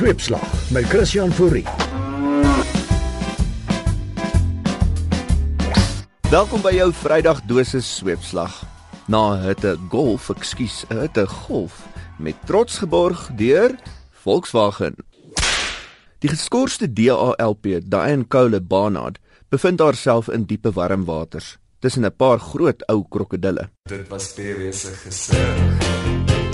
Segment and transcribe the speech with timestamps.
[0.00, 1.66] Sweepslag met Christian Fourie.
[6.30, 8.54] Welkom by jou Vrydag dosis sweepslag.
[9.12, 11.82] Na hitte golf, ekskuus, hitte golf
[12.16, 13.76] met trots geborg deur
[14.24, 14.96] Volkswagen.
[16.24, 19.20] Die geskorste DALP, Diane Cole Barnard,
[19.52, 23.68] bevind haarself in diepe warm waters tussen 'n paar groot ou krokodille.
[23.84, 26.49] Dit was PW se gesig.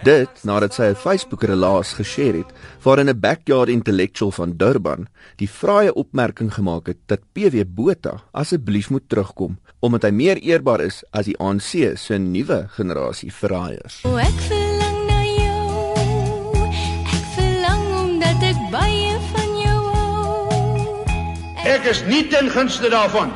[0.00, 5.92] Dit nadat sy 'n Facebook-relaas geshare het waarin 'n backyard intellectual van Durban die vrye
[5.94, 11.24] opmerking gemaak het dat PW Botha asseblief moet terugkom omdat hy meer eerbaar is as
[11.24, 14.04] die ANC se nuwe generasie verraaiers.
[14.04, 15.92] O ek verlang na jou.
[17.04, 21.04] Ek verlang omdat ek baie van jou hou.
[21.64, 23.32] Ek is nie ten gunste daarvan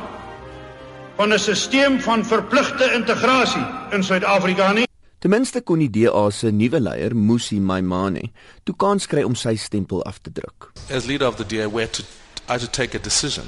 [1.15, 4.84] van 'n stelsel van verpligte integrasie in Suid-Afrika nie.
[5.25, 8.29] Ten minste kon die DA se nuwe leier, Musi Maimane,
[8.61, 10.69] toe kans kry om sy stempel af te druk.
[10.87, 12.03] as leader of the DA, we had to,
[12.47, 13.45] I had to take a decision.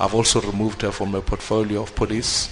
[0.00, 2.48] I've also removed her from my portfolio of police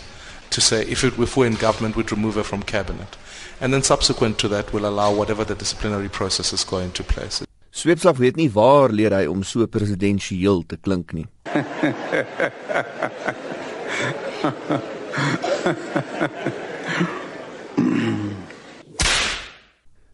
[0.50, 3.16] to say if, it, if we're in government, we'd remove her from cabinet.
[3.60, 7.42] And then subsequent to that, we'll allow whatever the disciplinary process is going to place.
[7.72, 11.26] Sweepslag weet nie waar leer hy om so presidensieel te klink nie.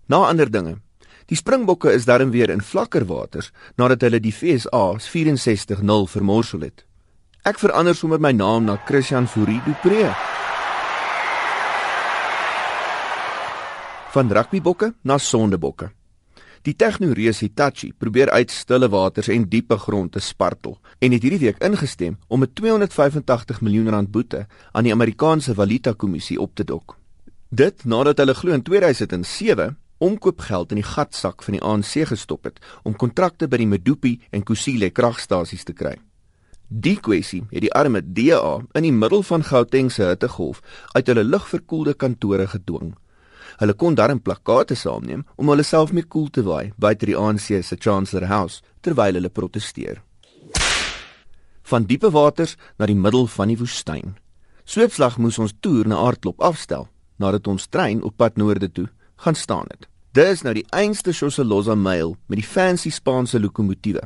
[0.09, 0.79] Na ander dinge.
[1.29, 6.85] Die Springbokke is darm weer in vlakker waters nadat hulle die FSA 64-0 vermorsel het.
[7.45, 10.07] Ek verander sommer my naam na Christian Fourie Dupré.
[14.15, 15.91] Van rugbybokke na sondebokke.
[16.65, 21.43] Die tegnoreus Hitachi probeer uit stille waters en diepe grond te spartel en het hierdie
[21.43, 26.65] week ingestem om 'n 285 miljoen rand boete aan die Amerikaanse Valuta Kommissie op te
[26.65, 26.97] dok.
[27.51, 32.61] Dit nadat hulle glo in 2007 omkoopgeld in die gatsak van die ANC gestop het
[32.83, 35.97] om kontrakte by die Medupi en Kusile kragstasies te kry.
[36.69, 40.61] Die kwessie het die arme DA in die middel van Gauteng se hittegolf
[40.93, 42.93] uit hulle ligverkoelde kantore gedwing.
[43.59, 47.49] Hulle kon daarin plakkate saamneem om hulle self mee koel te waai buite die ANC
[47.65, 50.03] se Chancellor House terwyl hulle proteseer.
[51.69, 54.15] Van diepe waters na die middel van die woestyn.
[54.69, 58.87] Sweepslag moes ons toer na Aardklop afstel nadat ons trein op pad noorde toe
[59.19, 59.89] gaan staan het.
[60.17, 64.03] Dis nou die einste Shoseloza mail met die fancy Spaanse lokomotiewe.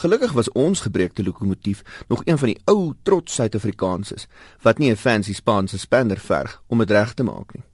[0.00, 4.26] Gelukkig was ons gebreekte lokomotief nog een van die ou trots Suid-Afrikaanses
[4.62, 7.64] wat nie 'n fancy Spaanse spander verg om dit reg te maak nie.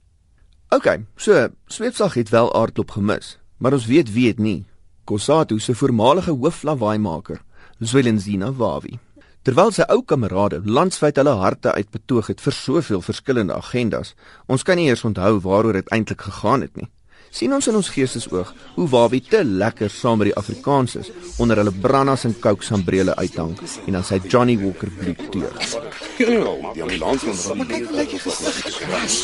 [0.69, 4.65] OK, so Sweepsag het wel aardklop gemis, maar ons weet wie dit nie.
[5.03, 7.41] Kosatu se voormalige hooflawaaimaker,
[7.79, 8.99] Zwelenzina Wawi.
[9.47, 14.11] Terwyl sy ou kamerade landswyd hulle harte uitbetoog het vir soveel verskillende agendas,
[14.51, 16.89] ons kan nie eers onthou waaroor dit eintlik gegaan het nie.
[17.31, 21.63] sien ons in ons geestesoog hoe Wawi te lekker saam met die Afrikaners is onder
[21.63, 23.55] hulle brandas en coke sambrele uithang
[23.85, 25.55] en dan sy Johnny Walker bloed teug.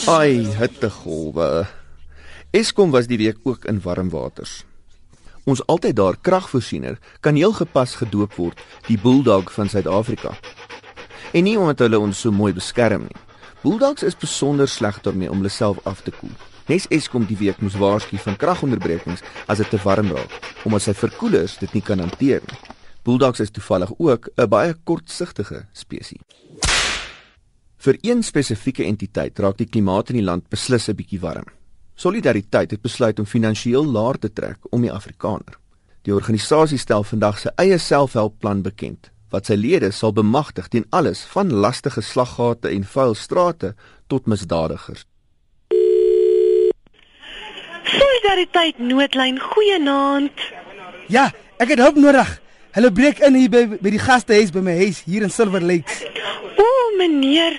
[0.07, 1.66] Ai, hittegolwe.
[2.51, 4.62] Eskom was die week ook in warm waters.
[5.44, 10.31] Ons altyd daar kragvoorsiener kan heel gepas gedoop word, die Bulldog van Suid-Afrika.
[11.34, 13.22] En nie omdat hulle ons so mooi beskerm nie.
[13.64, 16.31] Bulldogs is besonder sleg daarmee om hulle self af te koel.
[16.68, 20.31] Nes Eskom die week moes waarsku van kragonderbrekings as dit te warm raak,
[20.64, 22.60] omdat sy verkoelers dit nie kan hanteer nie.
[23.04, 26.24] Bulldogs is toevallig ook 'n baie kortsigtige spesies.
[27.78, 31.48] Vir een spesifieke entiteit raak die klimaat in die land beslis 'n bietjie warm.
[31.96, 35.58] Solidariteit het besluit om finansiëel laer te trek om die Afrikaner.
[36.04, 41.24] Die organisasie stel vandag sy eie selfhelpplan bekend wat sy lede sal bemagtig teen alles
[41.31, 43.74] van lastige slaggate en vuil strate
[44.12, 45.08] tot misdadigers.
[47.94, 50.46] Solidariteit noodlyn goeienaand.
[51.10, 52.30] Ja, ek het hulp nodig.
[52.74, 56.04] Hulle breek in hier by by die gastehuis by my huis hier in Silver Lakes.
[56.58, 57.58] O, meneer,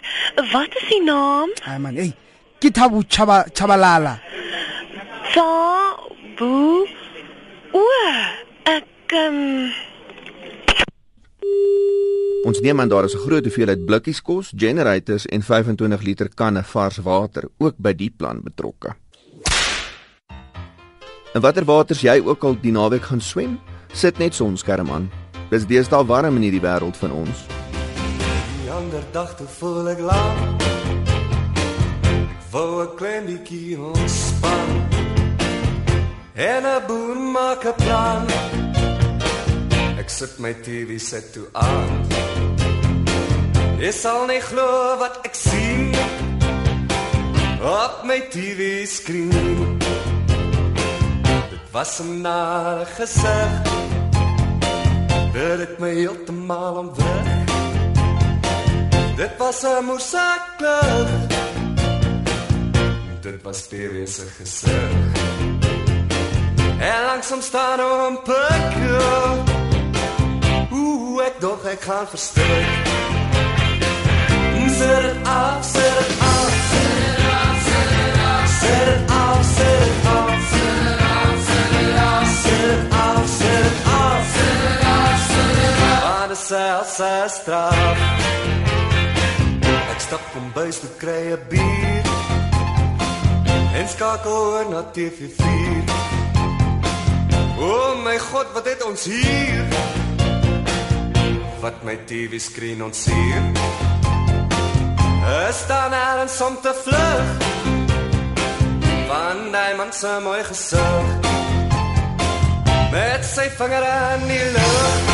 [0.52, 1.50] wat is die naam?
[1.66, 2.14] Ai man, hey.
[2.64, 4.16] Kitabu Chaba Chabalala.
[5.34, 5.44] Sa
[6.38, 6.88] bu.
[7.76, 7.82] O,
[8.64, 9.68] ek um,
[12.48, 16.62] Ons neem aan daar is 'n groot hoeveelheid blikkies kos, generators en 25 liter kanne
[16.62, 18.96] vars water ook by die plan betrokke.
[21.34, 23.60] En watter waters jy ook al die naweek gaan swem,
[23.92, 25.10] sit net sonskerm aan.
[25.50, 27.44] Dis deesdae warm in hierdie wêreld van ons.
[28.62, 30.64] Die ander dag toe voel ek laat.
[32.54, 34.68] Ek wou 'n klein bietjie ontspan.
[36.50, 38.22] En 'n boer maak 'n plan.
[40.02, 41.90] Ek sit my TV set toe aan.
[43.82, 44.68] Jy sal nie glo
[45.02, 45.94] wat ek sien
[47.82, 49.78] op my TV skerm.
[51.50, 53.52] Dit was 'n nare gesig.
[55.34, 57.50] Dit het my heeltemal ontwrig.
[59.16, 61.33] Dit was 'n moesaklug.
[63.24, 64.90] Dit was Pierre se gesig.
[66.80, 69.44] En langsom staan hom pikkel.
[70.72, 72.68] Ooh, ek dog ek gaan verstik.
[74.76, 76.50] Sit dit af, sit dit af.
[76.70, 78.44] Sit dit af, sit dit af.
[78.60, 80.30] Sit dit af, sit dit af.
[80.48, 82.24] Sit dit af, sit dit af.
[82.36, 84.20] Sit dit af, sit dit af.
[84.34, 86.02] Sit dit af, sit dit af.
[86.12, 87.98] Aan die selse straf.
[89.92, 92.13] Ek stap kom bys te kry 'n bier.
[93.74, 95.84] En skakel oor na TV4.
[97.58, 99.64] O oh my god, wat het ons hier?
[101.60, 103.42] Wat my TV skreen ons hier.
[105.48, 107.26] Is staan ergens om te vlug
[109.06, 111.06] Van die man se mooi gesig
[112.92, 115.12] Met sy vinger in die lucht